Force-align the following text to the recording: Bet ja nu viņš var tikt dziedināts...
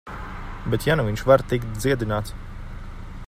Bet 0.73 0.87
ja 0.87 0.95
nu 0.99 1.05
viņš 1.09 1.25
var 1.31 1.45
tikt 1.53 1.79
dziedināts... 1.83 2.35